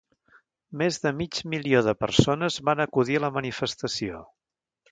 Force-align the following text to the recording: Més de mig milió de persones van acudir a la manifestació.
Més 0.81 0.95
de 1.03 1.11
mig 1.17 1.37
milió 1.55 1.83
de 1.89 1.95
persones 2.05 2.59
van 2.71 2.81
acudir 2.87 3.21
a 3.21 3.25
la 3.27 3.33
manifestació. 3.39 4.23